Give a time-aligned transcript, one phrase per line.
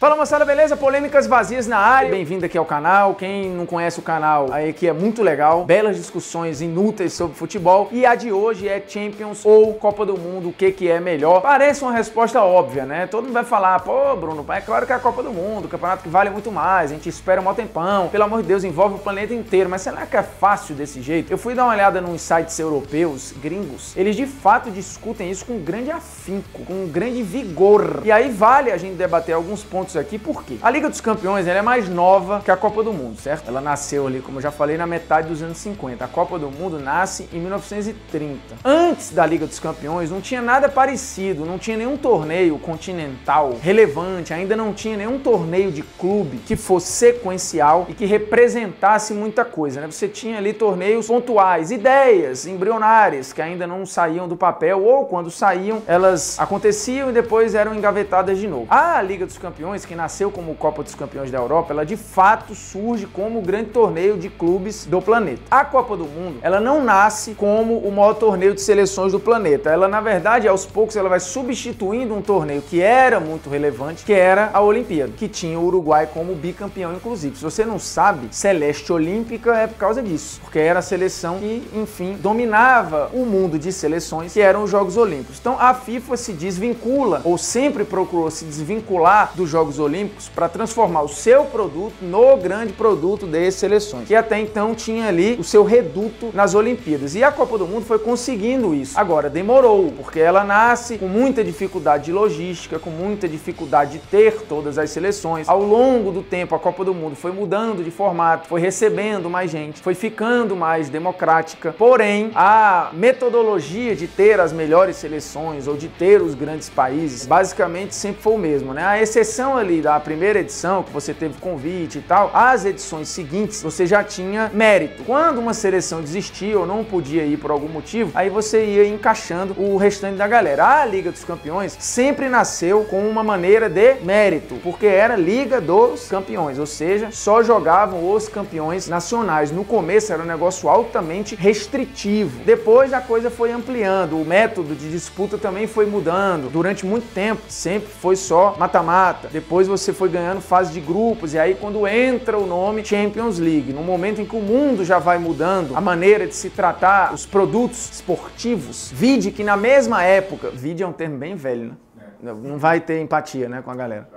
[0.00, 0.76] Fala moçada, beleza?
[0.76, 2.08] Polêmicas vazias na área.
[2.08, 3.16] Bem-vindo aqui ao canal.
[3.16, 5.64] Quem não conhece o canal, aí aqui é muito legal.
[5.64, 7.88] Belas discussões inúteis sobre futebol.
[7.90, 11.40] E a de hoje é Champions ou Copa do Mundo, o que que é melhor?
[11.40, 13.08] Parece uma resposta óbvia, né?
[13.08, 15.68] Todo mundo vai falar, pô, Bruno, é claro que é a Copa do Mundo, o
[15.68, 18.06] campeonato que vale muito mais, a gente espera um maior tempão.
[18.06, 19.68] Pelo amor de Deus, envolve o planeta inteiro.
[19.68, 21.28] Mas será que é fácil desse jeito?
[21.28, 23.96] Eu fui dar uma olhada nos sites europeus, gringos.
[23.96, 28.02] Eles de fato discutem isso com grande afinco, com grande vigor.
[28.04, 30.56] E aí vale a gente debater alguns pontos pontos aqui, por quê?
[30.62, 33.48] A Liga dos Campeões é mais nova que a Copa do Mundo, certo?
[33.48, 36.04] Ela nasceu ali, como eu já falei, na metade dos anos 50.
[36.04, 38.38] A Copa do Mundo nasce em 1930.
[38.64, 44.34] Antes da Liga dos Campeões, não tinha nada parecido, não tinha nenhum torneio continental relevante,
[44.34, 49.80] ainda não tinha nenhum torneio de clube que fosse sequencial e que representasse muita coisa,
[49.80, 49.86] né?
[49.86, 55.30] Você tinha ali torneios pontuais, ideias embrionárias que ainda não saíam do papel ou quando
[55.30, 58.66] saíam, elas aconteciam e depois eram engavetadas de novo.
[58.68, 62.54] A Liga dos Campeões Que nasceu como Copa dos Campeões da Europa, ela de fato
[62.54, 65.40] surge como o grande torneio de clubes do planeta.
[65.50, 69.70] A Copa do Mundo, ela não nasce como o maior torneio de seleções do planeta.
[69.70, 74.12] Ela, na verdade, aos poucos, ela vai substituindo um torneio que era muito relevante, que
[74.12, 77.36] era a Olimpíada, que tinha o Uruguai como bicampeão, inclusive.
[77.36, 81.68] Se você não sabe, Celeste Olímpica é por causa disso, porque era a seleção que,
[81.74, 85.38] enfim, dominava o mundo de seleções, que eram os Jogos Olímpicos.
[85.38, 90.48] Então, a FIFA se desvincula, ou sempre procurou se desvincular dos Jogos Jogos Olímpicos para
[90.48, 95.44] transformar o seu produto no grande produto das seleções, que até então tinha ali o
[95.44, 97.14] seu reduto nas Olimpíadas.
[97.14, 98.98] E a Copa do Mundo foi conseguindo isso.
[98.98, 104.42] Agora, demorou, porque ela nasce com muita dificuldade de logística, com muita dificuldade de ter
[104.42, 105.48] todas as seleções.
[105.48, 109.50] Ao longo do tempo, a Copa do Mundo foi mudando de formato, foi recebendo mais
[109.50, 111.74] gente, foi ficando mais democrática.
[111.76, 117.94] Porém, a metodologia de ter as melhores seleções ou de ter os grandes países, basicamente
[117.94, 118.84] sempre foi o mesmo, né?
[118.84, 123.62] A exceção ali da primeira edição, que você teve convite e tal, as edições seguintes
[123.62, 125.04] você já tinha mérito.
[125.04, 129.54] Quando uma seleção desistia ou não podia ir por algum motivo, aí você ia encaixando
[129.58, 130.80] o restante da galera.
[130.80, 136.08] A Liga dos Campeões sempre nasceu com uma maneira de mérito, porque era Liga dos
[136.08, 139.50] Campeões, ou seja, só jogavam os campeões nacionais.
[139.50, 142.44] No começo era um negócio altamente restritivo.
[142.44, 146.50] Depois a coisa foi ampliando, o método de disputa também foi mudando.
[146.50, 149.28] Durante muito tempo sempre foi só mata-mata.
[149.48, 153.82] Você foi ganhando fase de grupos, e aí quando entra o nome Champions League, no
[153.82, 157.90] momento em que o mundo já vai mudando, a maneira de se tratar os produtos
[157.90, 161.74] esportivos, vide que na mesma época, vide é um termo bem velho, né?
[162.20, 164.08] Não vai ter empatia, né, com a galera.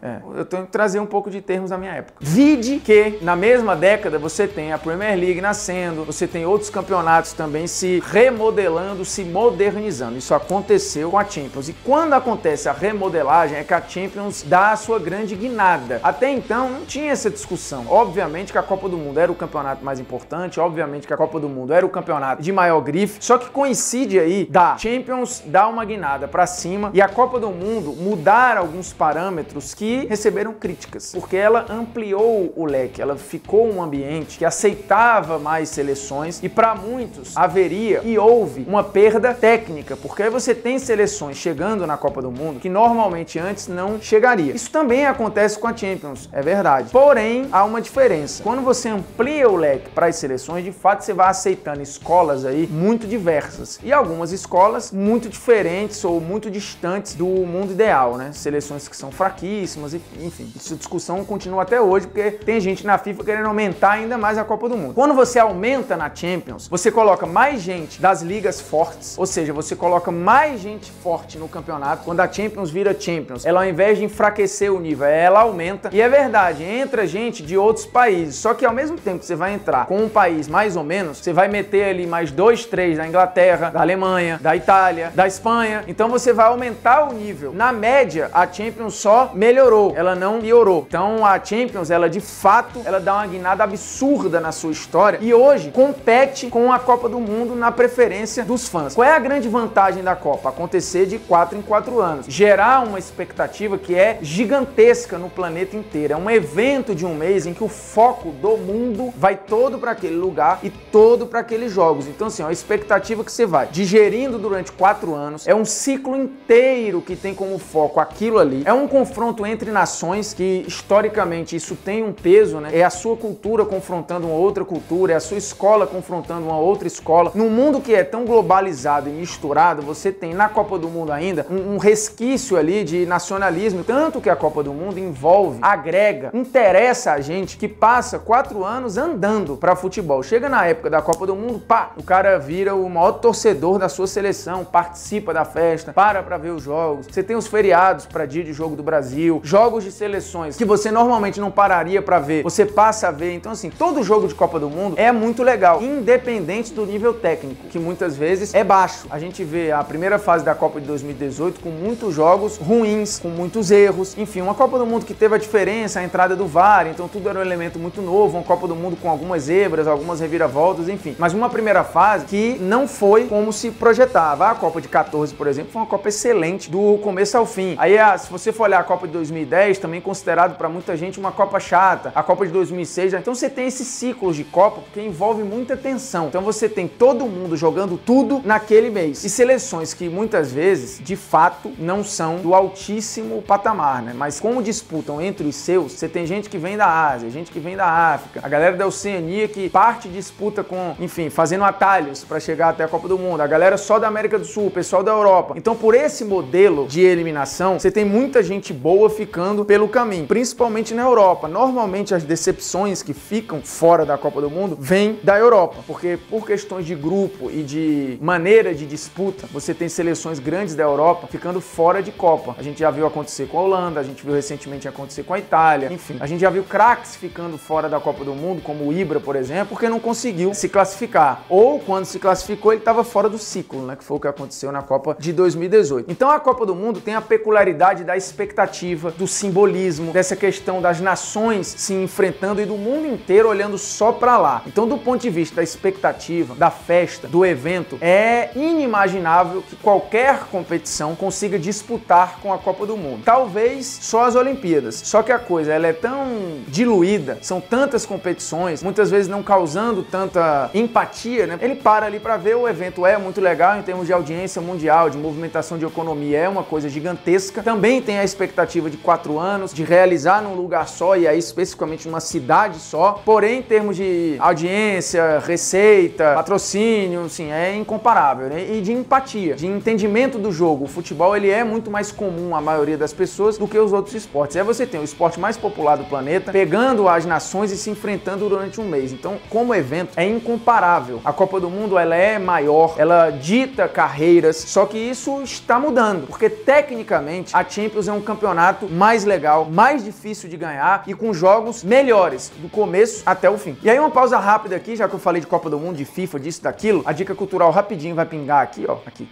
[0.00, 2.18] É, eu tenho que trazer um pouco de termos da minha época.
[2.20, 7.32] Vide que na mesma década você tem a Premier League nascendo, você tem outros campeonatos
[7.32, 10.16] também se remodelando, se modernizando.
[10.16, 11.68] Isso aconteceu com a Champions.
[11.68, 16.00] E quando acontece a remodelagem é que a Champions dá a sua grande guinada.
[16.02, 17.86] Até então não tinha essa discussão.
[17.88, 21.40] Obviamente que a Copa do Mundo era o campeonato mais importante, obviamente que a Copa
[21.40, 25.66] do Mundo era o campeonato de maior grife, só que coincide aí da Champions dar
[25.68, 30.52] uma guinada para cima e a Copa Copa do Mundo mudar alguns parâmetros que receberam
[30.52, 36.48] críticas, porque ela ampliou o leque, ela ficou um ambiente que aceitava mais seleções e
[36.48, 41.96] para muitos haveria e houve uma perda técnica, porque aí você tem seleções chegando na
[41.96, 44.52] Copa do Mundo que normalmente antes não chegaria.
[44.52, 46.90] Isso também acontece com a Champions, é verdade.
[46.90, 48.42] Porém, há uma diferença.
[48.42, 52.66] Quando você amplia o leque para as seleções, de fato você vai aceitando escolas aí
[52.66, 58.30] muito diversas e algumas escolas muito diferentes ou muito distantes do mundo ideal, né?
[58.32, 60.52] Seleções que são fraquíssimas, enfim.
[60.56, 64.44] Essa discussão continua até hoje, porque tem gente na FIFA querendo aumentar ainda mais a
[64.44, 64.94] Copa do Mundo.
[64.94, 69.74] Quando você aumenta na Champions, você coloca mais gente das ligas fortes, ou seja, você
[69.74, 72.04] coloca mais gente forte no campeonato.
[72.04, 75.90] Quando a Champions vira Champions, ela ao invés de enfraquecer o nível, ela aumenta.
[75.92, 78.36] E é verdade, entra gente de outros países.
[78.36, 81.18] Só que ao mesmo tempo que você vai entrar com um país mais ou menos,
[81.18, 85.84] você vai meter ali mais dois, três da Inglaterra, da Alemanha, da Itália, da Espanha.
[85.86, 87.52] Então você vai aumentar o nível.
[87.52, 90.86] Na média, a Champions só melhorou, ela não piorou.
[90.88, 95.34] Então a Champions, ela de fato, ela dá uma guinada absurda na sua história e
[95.34, 98.94] hoje compete com a Copa do Mundo na preferência dos fãs.
[98.94, 100.48] Qual é a grande vantagem da Copa?
[100.48, 102.26] Acontecer de 4 em 4 anos.
[102.26, 106.14] Gerar uma expectativa que é gigantesca no planeta inteiro.
[106.14, 109.90] É um evento de um mês em que o foco do mundo vai todo para
[109.92, 112.06] aquele lugar e todo para aqueles jogos.
[112.06, 117.00] Então, assim, a expectativa que você vai digerindo durante 4 anos é um ciclo inteiro
[117.08, 118.62] que tem como foco aquilo ali.
[118.66, 122.68] É um confronto entre nações que historicamente isso tem um peso, né?
[122.70, 126.86] É a sua cultura confrontando uma outra cultura, é a sua escola confrontando uma outra
[126.86, 127.32] escola.
[127.34, 131.46] Num mundo que é tão globalizado e misturado, você tem na Copa do Mundo ainda
[131.48, 137.12] um, um resquício ali de nacionalismo, tanto que a Copa do Mundo envolve, agrega, interessa
[137.12, 140.22] a gente que passa quatro anos andando para futebol.
[140.22, 143.88] Chega na época da Copa do Mundo, pá, o cara vira o maior torcedor da
[143.88, 146.97] sua seleção, participa da festa, para para ver os jogos.
[147.02, 150.90] Você tem os feriados para dia de jogo do Brasil, jogos de seleções que você
[150.90, 153.32] normalmente não pararia para ver, você passa a ver.
[153.32, 157.66] Então assim, todo jogo de Copa do Mundo é muito legal, independente do nível técnico,
[157.68, 159.06] que muitas vezes é baixo.
[159.10, 163.28] A gente vê a primeira fase da Copa de 2018 com muitos jogos ruins, com
[163.28, 164.16] muitos erros.
[164.16, 167.28] Enfim, uma Copa do Mundo que teve a diferença, a entrada do VAR, então tudo
[167.28, 171.14] era um elemento muito novo, uma Copa do Mundo com algumas zebras, algumas reviravoltas, enfim.
[171.18, 174.48] Mas uma primeira fase que não foi como se projetava.
[174.48, 177.74] A Copa de 14, por exemplo, foi uma Copa excelente do começo ao fim.
[177.76, 181.32] Aí, se você for olhar a Copa de 2010, também considerado para muita gente uma
[181.32, 182.12] Copa chata.
[182.14, 186.28] A Copa de 2006, então você tem esses ciclos de Copa porque envolve muita tensão.
[186.28, 189.24] Então você tem todo mundo jogando tudo naquele mês.
[189.24, 194.12] E seleções que muitas vezes, de fato, não são do altíssimo patamar, né?
[194.14, 197.58] Mas como disputam entre os seus, você tem gente que vem da Ásia, gente que
[197.58, 202.38] vem da África, a galera da Oceania que parte disputa com, enfim, fazendo atalhos para
[202.38, 205.02] chegar até a Copa do Mundo, a galera só da América do Sul, o pessoal
[205.02, 205.54] da Europa.
[205.56, 210.94] Então, por esse modelo de eliminação, você tem muita gente boa ficando pelo caminho, principalmente
[210.94, 211.48] na Europa.
[211.48, 216.46] Normalmente as decepções que ficam fora da Copa do Mundo vêm da Europa, porque por
[216.46, 221.60] questões de grupo e de maneira de disputa, você tem seleções grandes da Europa ficando
[221.60, 222.54] fora de Copa.
[222.58, 225.38] A gente já viu acontecer com a Holanda, a gente viu recentemente acontecer com a
[225.38, 226.16] Itália, enfim.
[226.20, 229.36] A gente já viu craques ficando fora da Copa do Mundo, como o Ibra, por
[229.36, 231.44] exemplo, porque não conseguiu se classificar.
[231.48, 233.96] Ou quando se classificou, ele estava fora do ciclo, né?
[233.96, 236.10] Que foi o que aconteceu na Copa de 2018.
[236.10, 241.00] Então a Copa do Mundo tem a peculiaridade da expectativa, do simbolismo, dessa questão das
[241.00, 244.62] nações se enfrentando e do mundo inteiro olhando só para lá.
[244.66, 250.44] Então, do ponto de vista da expectativa, da festa, do evento, é inimaginável que qualquer
[250.50, 253.22] competição consiga disputar com a Copa do Mundo.
[253.24, 254.96] Talvez só as Olimpíadas.
[255.04, 260.02] Só que a coisa ela é tão diluída, são tantas competições, muitas vezes não causando
[260.02, 261.58] tanta empatia, né?
[261.60, 265.10] Ele para ali para ver o evento é muito legal em termos de audiência mundial,
[265.10, 267.62] de movimentação de economia, é uma coisa gigantesca.
[267.62, 272.06] Também tem a expectativa de quatro anos de realizar num lugar só e aí especificamente
[272.06, 273.20] numa cidade só.
[273.24, 278.66] Porém, em termos de audiência, receita, patrocínio, assim, é incomparável, né?
[278.70, 280.84] E de empatia, de entendimento do jogo.
[280.84, 284.14] O futebol ele é muito mais comum à maioria das pessoas do que os outros
[284.14, 284.56] esportes.
[284.56, 288.48] Aí você tem o esporte mais popular do planeta, pegando as nações e se enfrentando
[288.48, 289.12] durante um mês.
[289.12, 291.20] Então, como evento, é incomparável.
[291.24, 296.26] A Copa do Mundo ela é maior, ela dita carreiras, só que isso está mudando,
[296.38, 301.34] porque tecnicamente a Champions é um campeonato mais legal, mais difícil de ganhar e com
[301.34, 303.76] jogos melhores do começo até o fim.
[303.82, 306.04] E aí uma pausa rápida aqui, já que eu falei de Copa do Mundo, de
[306.04, 309.28] FIFA, disso, daquilo, a dica cultural rapidinho vai pingar aqui, ó, aqui,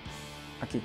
[0.60, 0.82] aqui,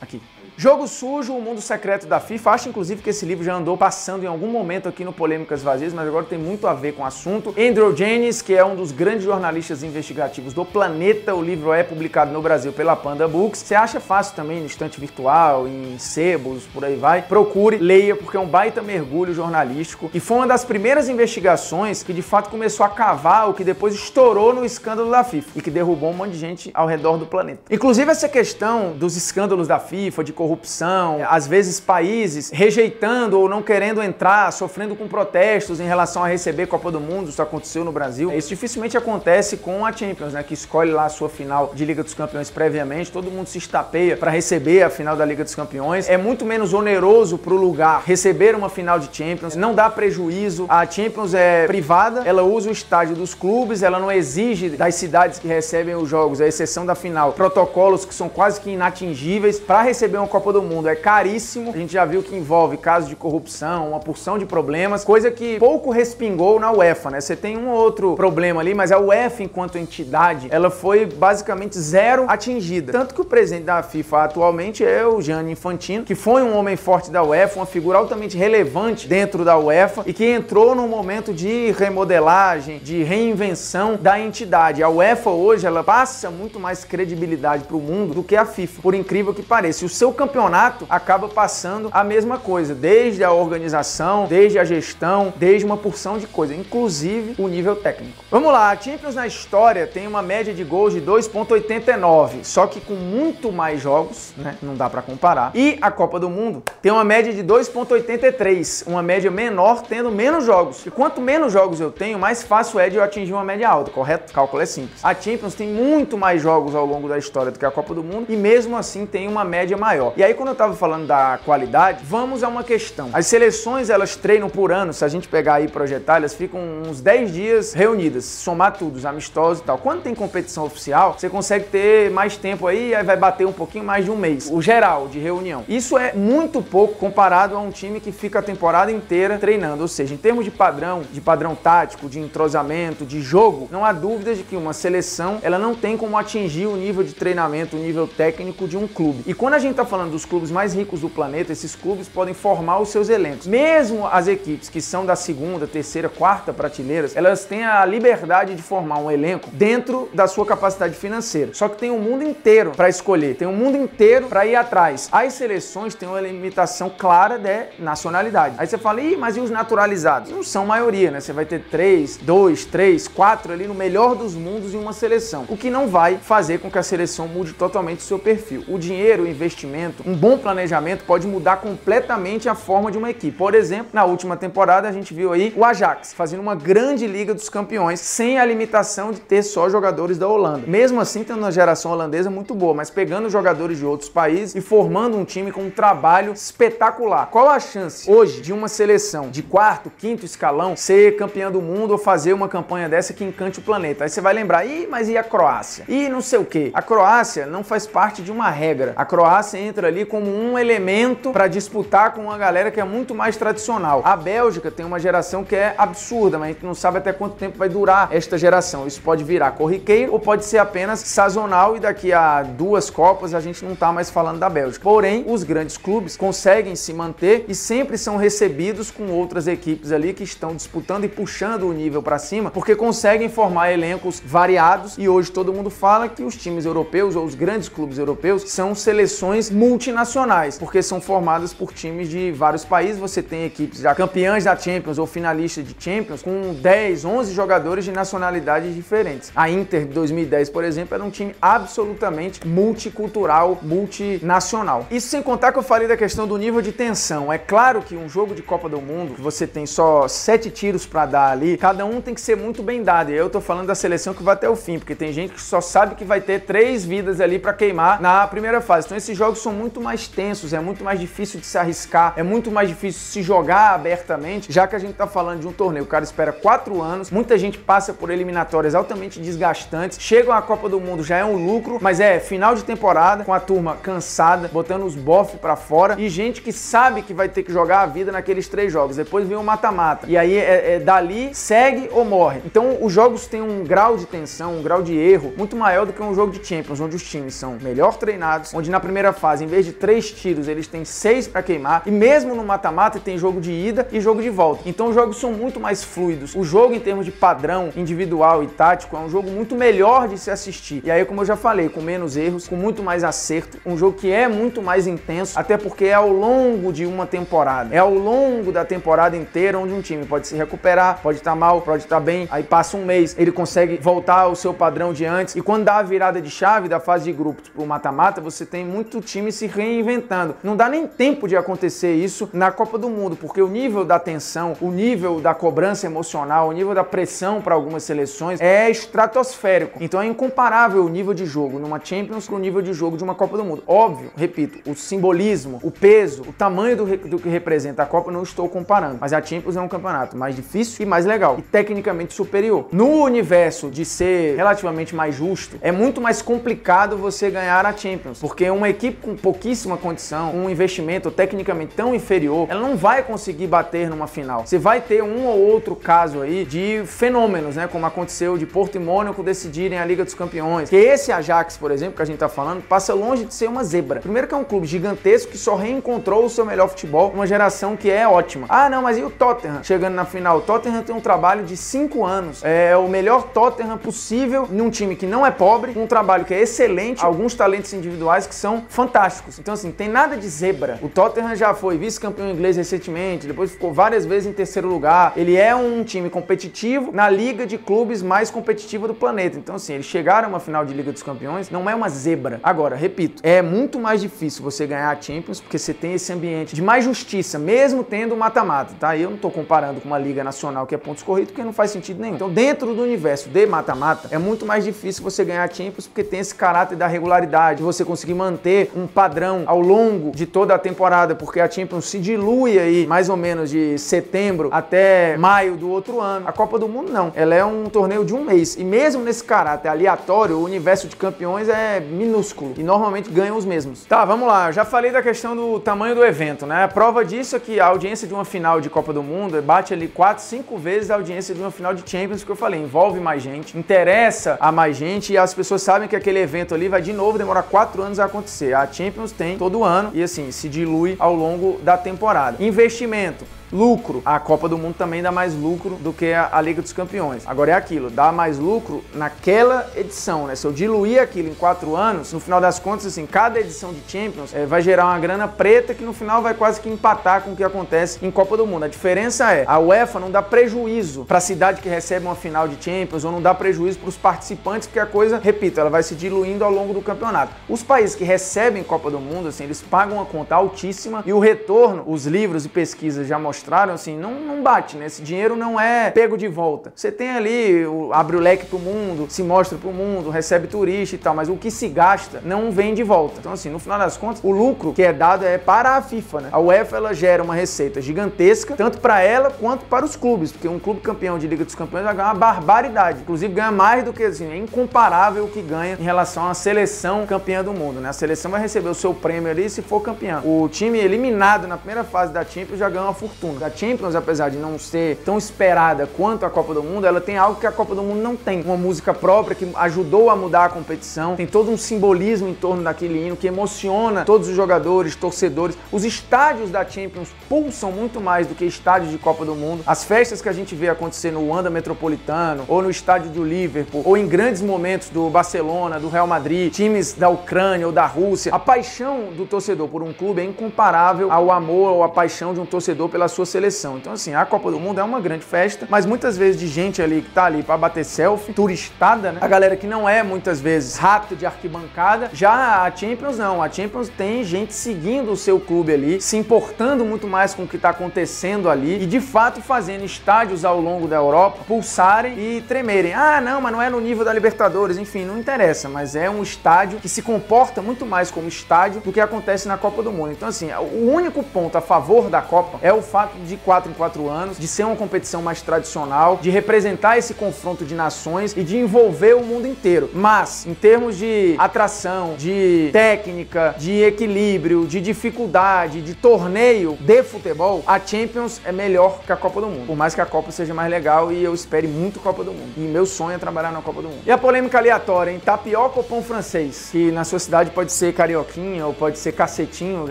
[0.00, 0.20] aqui.
[0.62, 2.50] Jogo Sujo, o Mundo Secreto da FIFA.
[2.50, 5.94] Acho, inclusive, que esse livro já andou passando em algum momento aqui no Polêmicas Vazias,
[5.94, 7.54] mas agora tem muito a ver com o assunto.
[7.58, 12.30] Andrew Jennings, que é um dos grandes jornalistas investigativos do planeta, o livro é publicado
[12.30, 13.60] no Brasil pela Panda Books.
[13.60, 17.22] Você acha fácil também no estante virtual, em sebos, por aí vai.
[17.22, 20.10] Procure, leia, porque é um baita mergulho jornalístico.
[20.12, 23.94] E foi uma das primeiras investigações que, de fato, começou a cavar o que depois
[23.94, 27.24] estourou no escândalo da FIFA e que derrubou um monte de gente ao redor do
[27.24, 27.62] planeta.
[27.70, 33.48] Inclusive, essa questão dos escândalos da FIFA, de corrupção, corrupção, às vezes países rejeitando ou
[33.48, 37.84] não querendo entrar, sofrendo com protestos em relação a receber Copa do Mundo, isso aconteceu
[37.84, 38.32] no Brasil.
[38.36, 42.02] Isso dificilmente acontece com a Champions, né, que escolhe lá a sua final de Liga
[42.02, 46.08] dos Campeões previamente, todo mundo se estapeia para receber a final da Liga dos Campeões.
[46.08, 50.66] É muito menos oneroso para o lugar receber uma final de Champions, não dá prejuízo.
[50.68, 55.38] A Champions é privada, ela usa o estádio dos clubes, ela não exige das cidades
[55.38, 59.82] que recebem os jogos, à exceção da final, protocolos que são quase que inatingíveis para
[59.82, 61.70] receber uma Copa Copa do Mundo é caríssimo.
[61.70, 65.58] A gente já viu que envolve casos de corrupção, uma porção de problemas, coisa que
[65.58, 67.20] pouco respingou na UEFA, né?
[67.20, 72.24] Você tem um outro problema ali, mas a UEFA, enquanto entidade, ela foi basicamente zero
[72.26, 72.90] atingida.
[72.90, 76.74] Tanto que o presidente da FIFA atualmente é o Gianni Infantino, que foi um homem
[76.74, 81.34] forte da UEFA, uma figura altamente relevante dentro da UEFA e que entrou num momento
[81.34, 84.82] de remodelagem, de reinvenção da entidade.
[84.82, 88.80] A UEFA hoje ela passa muito mais credibilidade para o mundo do que a FIFA,
[88.80, 89.84] por incrível que pareça.
[89.84, 95.64] O seu campeonato acaba passando a mesma coisa, desde a organização, desde a gestão, desde
[95.64, 98.22] uma porção de coisa, inclusive o nível técnico.
[98.30, 102.82] Vamos lá, a Champions na história tem uma média de gols de 2.89, só que
[102.82, 104.58] com muito mais jogos, né?
[104.60, 105.52] Não dá para comparar.
[105.54, 110.44] E a Copa do Mundo tem uma média de 2.83, uma média menor tendo menos
[110.44, 110.84] jogos.
[110.84, 113.90] E quanto menos jogos eu tenho, mais fácil é de eu atingir uma média alta,
[113.90, 114.32] correto?
[114.32, 115.02] O cálculo é simples.
[115.02, 118.04] A Champions tem muito mais jogos ao longo da história do que a Copa do
[118.04, 120.09] Mundo e mesmo assim tem uma média maior.
[120.16, 123.10] E aí quando eu tava falando da qualidade, vamos a uma questão.
[123.12, 126.60] As seleções, elas treinam por ano, se a gente pegar aí e projetar, elas ficam
[126.86, 129.78] uns 10 dias reunidas, somar tudo, os amistosos e tal.
[129.78, 133.84] Quando tem competição oficial, você consegue ter mais tempo aí, aí vai bater um pouquinho
[133.84, 134.48] mais de um mês.
[134.50, 135.64] O geral de reunião.
[135.68, 139.82] Isso é muito pouco comparado a um time que fica a temporada inteira treinando.
[139.82, 143.92] Ou seja, em termos de padrão, de padrão tático, de entrosamento, de jogo, não há
[143.92, 147.80] dúvida de que uma seleção ela não tem como atingir o nível de treinamento, o
[147.80, 149.22] nível técnico de um clube.
[149.26, 152.32] E quando a gente está falando dos clubes mais ricos do planeta, esses clubes podem
[152.32, 153.46] formar os seus elencos.
[153.46, 158.62] Mesmo as equipes que são da segunda, terceira, quarta prateleiras, elas têm a liberdade de
[158.62, 161.52] formar um elenco dentro da sua capacidade financeira.
[161.52, 165.06] Só que tem um mundo inteiro para escolher, tem um mundo inteiro para ir atrás.
[165.12, 168.54] As seleções têm uma limitação clara de nacionalidade.
[168.56, 170.30] Aí você fala, Ih, mas e os naturalizados?
[170.30, 171.20] Não são maioria, né?
[171.20, 175.44] Você vai ter três, dois, três, quatro ali no melhor dos mundos em uma seleção.
[175.50, 178.64] O que não vai fazer com que a seleção mude totalmente o seu perfil.
[178.66, 183.36] O dinheiro, o investimento, um bom planejamento pode mudar completamente a forma de uma equipe.
[183.36, 187.34] Por exemplo, na última temporada a gente viu aí o Ajax fazendo uma grande Liga
[187.34, 190.66] dos Campeões sem a limitação de ter só jogadores da Holanda.
[190.66, 194.60] Mesmo assim, tendo uma geração holandesa muito boa, mas pegando jogadores de outros países e
[194.60, 197.26] formando um time com um trabalho espetacular.
[197.26, 201.92] Qual a chance hoje de uma seleção de quarto, quinto escalão ser campeã do mundo
[201.92, 204.04] ou fazer uma campanha dessa que encante o planeta?
[204.04, 205.84] Aí você vai lembrar, ih, mas e a Croácia?
[205.88, 206.70] E não sei o que.
[206.74, 208.92] A Croácia não faz parte de uma regra.
[208.96, 213.14] A Croácia entra ali como um elemento para disputar com uma galera que é muito
[213.14, 214.02] mais tradicional.
[214.04, 217.36] A Bélgica tem uma geração que é absurda, mas a gente não sabe até quanto
[217.36, 218.86] tempo vai durar esta geração.
[218.86, 223.40] Isso pode virar corriqueiro ou pode ser apenas sazonal e daqui a duas Copas a
[223.40, 224.82] gente não tá mais falando da Bélgica.
[224.82, 230.12] Porém, os grandes clubes conseguem se manter e sempre são recebidos com outras equipes ali
[230.12, 235.08] que estão disputando e puxando o nível para cima, porque conseguem formar elencos variados e
[235.08, 239.50] hoje todo mundo fala que os times europeus ou os grandes clubes europeus são seleções
[239.70, 242.98] multinacionais, porque são formadas por times de vários países.
[242.98, 247.84] Você tem equipes já campeãs da Champions ou finalistas de Champions com 10, 11 jogadores
[247.84, 249.30] de nacionalidades diferentes.
[249.34, 254.86] A Inter de 2010, por exemplo, era um time absolutamente multicultural, multinacional.
[254.90, 257.32] Isso sem contar que eu falei da questão do nível de tensão.
[257.32, 261.06] É claro que um jogo de Copa do Mundo, você tem só sete tiros para
[261.06, 263.12] dar ali, cada um tem que ser muito bem dado.
[263.12, 265.40] E eu tô falando da seleção que vai até o fim, porque tem gente que
[265.40, 268.86] só sabe que vai ter três vidas ali para queimar na primeira fase.
[268.86, 272.22] Então esses jogos são muito mais tensos, é muito mais difícil de se arriscar, é
[272.22, 275.84] muito mais difícil se jogar abertamente, já que a gente tá falando de um torneio.
[275.84, 280.66] O cara espera quatro anos, muita gente passa por eliminatórias altamente desgastantes, chegam à Copa
[280.68, 284.48] do Mundo, já é um lucro, mas é final de temporada, com a turma cansada,
[284.48, 287.86] botando os bofs para fora, e gente que sabe que vai ter que jogar a
[287.86, 288.96] vida naqueles três jogos.
[288.96, 290.06] Depois vem o mata-mata.
[290.08, 292.40] E aí é, é dali, segue ou morre.
[292.46, 295.92] Então os jogos têm um grau de tensão, um grau de erro muito maior do
[295.92, 299.44] que um jogo de Champions, onde os times são melhor treinados, onde na primeira fase,
[299.50, 303.40] vez de três tiros, eles têm seis para queimar, e mesmo no mata-mata tem jogo
[303.40, 304.62] de ida e jogo de volta.
[304.66, 306.34] Então os jogos são muito mais fluidos.
[306.34, 310.16] O jogo, em termos de padrão individual e tático, é um jogo muito melhor de
[310.16, 310.80] se assistir.
[310.84, 313.98] E aí, como eu já falei, com menos erros, com muito mais acerto, um jogo
[313.98, 317.74] que é muito mais intenso, até porque é ao longo de uma temporada.
[317.74, 321.60] É ao longo da temporada inteira onde um time pode se recuperar, pode estar mal,
[321.60, 325.34] pode estar bem, aí passa um mês, ele consegue voltar ao seu padrão de antes.
[325.34, 328.64] E quando dá a virada de chave da fase de grupos pro mata-mata, você tem
[328.64, 330.36] muito time se reinventando.
[330.42, 333.98] Não dá nem tempo de acontecer isso na Copa do Mundo, porque o nível da
[333.98, 339.82] tensão, o nível da cobrança emocional, o nível da pressão para algumas seleções é estratosférico.
[339.82, 343.04] Então é incomparável o nível de jogo numa Champions com o nível de jogo de
[343.04, 343.62] uma Copa do Mundo.
[343.66, 348.22] Óbvio, repito, o simbolismo, o peso, o tamanho do, do que representa a Copa não
[348.22, 352.12] estou comparando, mas a Champions é um campeonato mais difícil e mais legal e tecnicamente
[352.12, 352.66] superior.
[352.70, 358.18] No universo de ser relativamente mais justo, é muito mais complicado você ganhar a Champions,
[358.18, 363.46] porque uma equipe com pouquíssima condição, um investimento tecnicamente tão inferior, ela não vai conseguir
[363.46, 364.46] bater numa final.
[364.46, 368.76] Você vai ter um ou outro caso aí de fenômenos, né, como aconteceu de Porto
[368.76, 370.70] e Mônaco decidirem a Liga dos Campeões.
[370.70, 373.62] Que esse Ajax, por exemplo, que a gente tá falando, passa longe de ser uma
[373.64, 374.00] zebra.
[374.00, 377.76] Primeiro que é um clube gigantesco que só reencontrou o seu melhor futebol, uma geração
[377.76, 378.46] que é ótima.
[378.48, 379.62] Ah, não, mas e o Tottenham?
[379.62, 382.42] Chegando na final, o Tottenham tem um trabalho de cinco anos.
[382.42, 386.40] É o melhor Tottenham possível num time que não é pobre, um trabalho que é
[386.40, 390.78] excelente, alguns talentos individuais que são fantásticos Então, assim, tem nada de zebra.
[390.82, 395.12] O Tottenham já foi vice-campeão inglês recentemente, depois ficou várias vezes em terceiro lugar.
[395.16, 399.38] Ele é um time competitivo na liga de clubes mais competitiva do planeta.
[399.38, 402.40] Então, assim, eles chegaram a uma final de Liga dos Campeões, não é uma zebra.
[402.42, 406.54] Agora, repito, é muito mais difícil você ganhar a Champions porque você tem esse ambiente
[406.54, 408.96] de mais justiça, mesmo tendo mata-mata, tá?
[408.96, 411.70] Eu não tô comparando com uma liga nacional que é pontos corridos, porque não faz
[411.70, 412.14] sentido nenhum.
[412.14, 416.04] Então, dentro do universo de mata-mata, é muito mais difícil você ganhar a Champions porque
[416.04, 420.58] tem esse caráter da regularidade, você conseguir manter um padrão ao longo de toda a
[420.58, 425.70] temporada, porque a Champions se dilui aí mais ou menos de setembro até maio do
[425.70, 426.28] outro ano.
[426.28, 428.56] A Copa do Mundo não, ela é um torneio de um mês.
[428.56, 433.46] E mesmo nesse caráter aleatório, o universo de campeões é minúsculo e normalmente ganham os
[433.46, 433.86] mesmos.
[433.86, 434.52] Tá, vamos lá.
[434.52, 436.64] Já falei da questão do tamanho do evento, né?
[436.64, 439.72] A prova disso é que a audiência de uma final de Copa do Mundo bate
[439.72, 443.00] ali 4, 5 vezes a audiência de uma final de Champions, que eu falei, envolve
[443.00, 446.82] mais gente, interessa a mais gente e as pessoas sabem que aquele evento ali vai
[446.82, 448.52] de novo demorar 4 anos a acontecer.
[448.52, 452.42] A Champions tem todo ano e assim, se dilui ao longo da temporada.
[452.42, 454.02] Investimento lucro.
[454.04, 457.24] A Copa do Mundo também dá mais lucro do que a, Liga dos Campeões.
[457.26, 460.34] Agora é aquilo, dá mais lucro naquela edição, né?
[460.34, 463.80] Se eu diluir aquilo em quatro anos, no final das contas, assim, cada edição de
[463.86, 467.32] Champions é, vai gerar uma grana preta que no final vai quase que empatar com
[467.32, 468.64] o que acontece em Copa do Mundo.
[468.64, 472.48] A diferença é, a UEFA não dá prejuízo para a cidade que recebe uma final
[472.48, 475.82] de Champions ou não dá prejuízo para os participantes, porque a coisa, repito, ela vai
[475.82, 477.32] se diluindo ao longo do campeonato.
[477.48, 481.18] Os países que recebem Copa do Mundo, assim, eles pagam uma conta altíssima e o
[481.18, 484.86] retorno, os livros e pesquisas já mostraram mostraram, assim, não, não bate, né?
[484.86, 486.72] Esse dinheiro não é pego de volta.
[486.74, 490.98] Você tem ali, abre o leque pro mundo, se mostra pro mundo, recebe turista e
[490.98, 493.16] tal, mas o que se gasta não vem de volta.
[493.18, 496.20] Então, assim, no final das contas, o lucro que é dado é para a FIFA,
[496.20, 496.28] né?
[496.32, 500.46] A UEFA, ela gera uma receita gigantesca, tanto para ela quanto para os clubes, porque
[500.48, 503.00] um clube campeão de Liga dos Campeões vai ganhar uma barbaridade.
[503.00, 507.06] Inclusive, ganha mais do que, assim, é incomparável o que ganha em relação à seleção
[507.06, 507.88] campeã do mundo, né?
[507.88, 510.20] A seleção vai receber o seu prêmio ali se for campeão.
[510.24, 513.29] O time eliminado na primeira fase da Champions já ganha uma fortuna.
[513.42, 517.16] A Champions, apesar de não ser tão esperada quanto a Copa do Mundo, ela tem
[517.16, 518.42] algo que a Copa do Mundo não tem.
[518.42, 522.62] Uma música própria que ajudou a mudar a competição, tem todo um simbolismo em torno
[522.62, 525.56] daquele hino que emociona todos os jogadores, torcedores.
[525.70, 529.62] Os estádios da Champions pulsam muito mais do que estádios de Copa do Mundo.
[529.66, 533.82] As festas que a gente vê acontecer no Wanda Metropolitano, ou no estádio do Liverpool,
[533.84, 538.34] ou em grandes momentos do Barcelona, do Real Madrid, times da Ucrânia ou da Rússia,
[538.34, 542.40] a paixão do torcedor por um clube é incomparável ao amor ou a paixão de
[542.40, 543.76] um torcedor pela sua seleção.
[543.76, 546.82] Então, assim, a Copa do Mundo é uma grande festa, mas muitas vezes de gente
[546.82, 549.18] ali que tá ali para bater selfie, turistada, né?
[549.20, 552.10] A galera que não é muitas vezes rato de arquibancada.
[552.12, 556.84] Já a Champions não, a Champions tem gente seguindo o seu clube ali, se importando
[556.84, 560.86] muito mais com o que tá acontecendo ali e de fato fazendo estádios ao longo
[560.86, 562.94] da Europa pulsarem e tremerem.
[562.94, 566.22] Ah, não, mas não é no nível da Libertadores, enfim, não interessa, mas é um
[566.22, 570.12] estádio que se comporta muito mais como estádio do que acontece na Copa do Mundo.
[570.12, 573.74] Então, assim, o único ponto a favor da Copa é o fato de 4 em
[573.74, 578.42] 4 anos, de ser uma competição mais tradicional, de representar esse confronto de nações e
[578.42, 579.90] de envolver o mundo inteiro.
[579.92, 587.62] Mas, em termos de atração, de técnica, de equilíbrio, de dificuldade, de torneio de futebol,
[587.66, 589.66] a Champions é melhor que a Copa do Mundo.
[589.66, 592.52] Por mais que a Copa seja mais legal e eu espere muito Copa do Mundo.
[592.56, 594.02] E meu sonho é trabalhar na Copa do Mundo.
[594.06, 595.20] E a polêmica aleatória, hein?
[595.24, 596.68] Tapioca ou pão francês?
[596.70, 599.90] Que na sua cidade pode ser carioquinha ou pode ser cacetinho,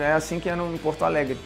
[0.00, 1.36] é assim que é no, Porto Alegre.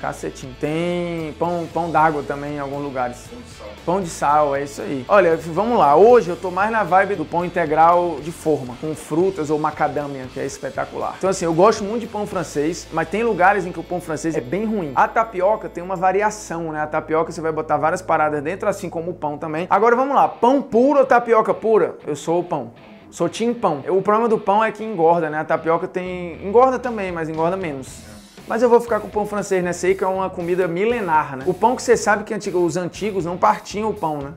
[0.00, 0.54] Cacetinho.
[0.60, 3.26] Tem pão, pão d'água também em alguns lugares.
[3.28, 3.68] Pão de sal.
[3.84, 5.04] Pão de sal, é isso aí.
[5.08, 5.96] Olha, vamos lá.
[5.96, 10.26] Hoje eu tô mais na vibe do pão integral de forma, com frutas ou macadâmia,
[10.32, 11.14] que é espetacular.
[11.18, 14.00] Então assim, eu gosto muito de pão francês, mas tem lugares em que o pão
[14.00, 14.92] francês é bem ruim.
[14.94, 16.80] A tapioca tem uma variação, né?
[16.80, 19.66] A tapioca você vai botar várias paradas dentro, assim como o pão também.
[19.70, 20.28] Agora vamos lá.
[20.28, 21.96] Pão puro ou tapioca pura?
[22.06, 22.72] Eu sou o pão.
[23.10, 23.82] Sou tim pão.
[23.88, 25.40] O problema do pão é que engorda, né?
[25.40, 26.46] A tapioca tem.
[26.46, 28.15] Engorda também, mas engorda menos.
[28.46, 31.36] Mas eu vou ficar com o pão francês nessa aí, que é uma comida milenar,
[31.36, 31.44] né?
[31.48, 34.32] O pão que você sabe que os antigos não partiam o pão, né?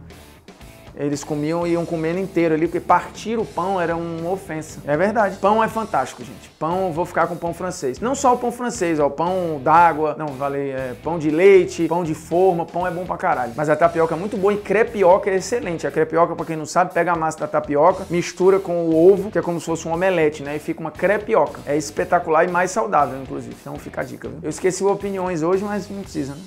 [1.00, 4.82] Eles comiam e iam comendo inteiro ali, porque partir o pão era uma ofensa.
[4.86, 5.38] É verdade.
[5.38, 6.50] Pão é fantástico, gente.
[6.60, 8.02] Pão, vou ficar com pão francês.
[8.02, 11.88] Não só o pão francês, ó, o pão d'água, não, falei, é, pão de leite,
[11.88, 13.54] pão de forma, pão é bom pra caralho.
[13.56, 15.88] Mas a tapioca é muito boa e crepioca é excelente.
[15.88, 19.32] A crepioca, pra quem não sabe, pega a massa da tapioca, mistura com o ovo,
[19.32, 20.58] que é como se fosse um omelete, né?
[20.58, 21.62] E fica uma crepioca.
[21.66, 23.56] É espetacular e mais saudável, inclusive.
[23.62, 24.40] Então fica a dica, viu?
[24.44, 26.42] Eu esqueci opiniões hoje, mas não precisa, né?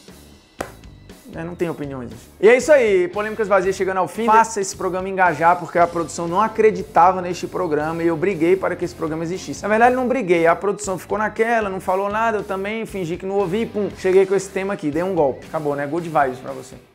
[1.33, 1.45] Né?
[1.45, 2.11] Não tem opiniões.
[2.41, 4.27] E é isso aí, Polêmicas Vazias chegando ao fim.
[4.27, 8.77] Faça esse programa engajar, porque a produção não acreditava neste programa e eu briguei para
[8.77, 9.63] que esse programa existisse.
[9.63, 13.27] Na verdade, não briguei, a produção ficou naquela, não falou nada, eu também fingi que
[13.27, 15.47] não ouvi, pum, cheguei com esse tema aqui, dei um golpe.
[15.47, 15.87] Acabou, né?
[15.87, 16.92] Good vibes pra você.